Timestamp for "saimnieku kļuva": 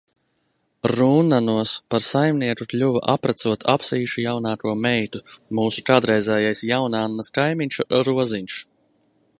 2.05-3.03